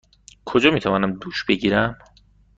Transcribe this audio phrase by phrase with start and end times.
[0.45, 1.97] کجا می توانم دوش بگیرم؟